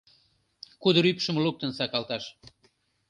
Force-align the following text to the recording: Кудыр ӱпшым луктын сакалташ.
Кудыр 0.81 1.05
ӱпшым 1.11 1.35
луктын 1.43 1.71
сакалташ. 1.77 2.23